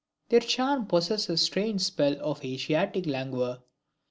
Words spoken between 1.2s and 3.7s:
the strange spell of Asiatic languor.